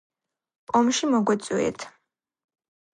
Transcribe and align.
ომში 0.79 1.11
მოგვიწვიეთ 1.13 1.89